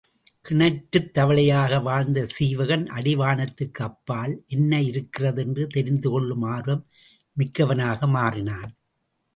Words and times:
கிணற்றுத் 0.45 1.11
தவளையாக 1.17 1.81
வாழ்ந்த 1.83 2.27
சீவகன் 2.39 2.85
அடிவானத்துக்கு 2.95 3.81
அப்பால் 3.81 4.43
என்ன 4.47 4.81
இருக்கிறது 4.81 5.41
என்று 5.41 5.67
தெரிந்து 5.67 6.09
கொள்ளும் 6.09 6.41
ஆர்வம் 6.41 6.83
மிக்கவனாக 7.37 8.07
மாறினான். 8.07 8.71